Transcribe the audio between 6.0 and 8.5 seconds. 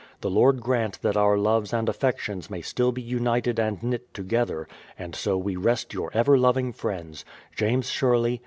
ever loving friends, JAMES SHERLEY.